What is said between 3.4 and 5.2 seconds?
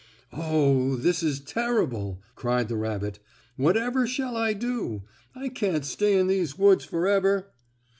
"Whatever shall I do?